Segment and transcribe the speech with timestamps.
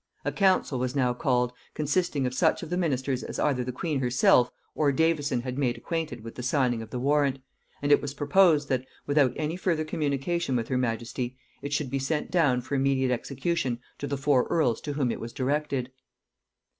[0.25, 3.99] A council was now called, consisting of such of the ministers as either the queen
[3.99, 7.37] herself or Davison had made acquainted with the signing of the warrant;
[7.83, 11.99] and it was proposed that, without any further communication with her majesty, it should be
[11.99, 15.91] sent down for immediate execution to the four earls to whom it was directed.